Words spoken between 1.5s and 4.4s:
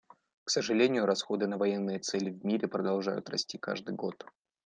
военные цели в мире продолжают расти каждый год.